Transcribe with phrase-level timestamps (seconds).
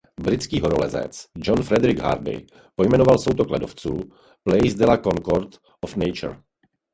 [0.21, 3.99] Britský horolezec John Frederick Hardy pojmenoval soutok ledovců
[4.43, 6.35] Place de la Concorde of Nature.